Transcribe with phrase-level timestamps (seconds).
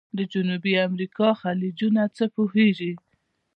[0.17, 2.93] د جنوبي امریکا خلیجونه څه پوهیږئ؟